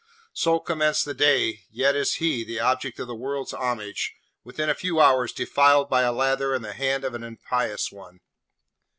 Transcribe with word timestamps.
So 0.33 0.59
commenced 0.59 1.05
the 1.05 1.13
day, 1.13 1.65
yet 1.69 1.95
is 1.95 2.15
he, 2.15 2.43
the 2.43 2.59
object 2.59 2.97
of 2.99 3.05
the 3.07 3.13
world's 3.15 3.53
homage, 3.53 4.15
within 4.43 4.67
a 4.67 4.73
few 4.73 4.99
hours 4.99 5.31
defiled 5.31 5.91
by 5.91 6.01
a 6.01 6.11
lather 6.11 6.55
and 6.55 6.65
the 6.65 6.73
hand 6.73 7.03
of 7.03 7.13
an 7.13 7.21
impious 7.23 7.91
one!' 7.91 8.17